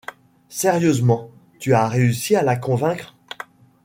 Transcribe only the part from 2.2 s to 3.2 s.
à la convaincre?